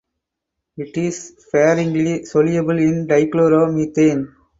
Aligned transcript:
It 0.77 0.97
is 0.97 1.35
sparingly 1.37 2.25
soluble 2.25 2.79
in 2.79 3.05
dichloromethane. 3.05 4.33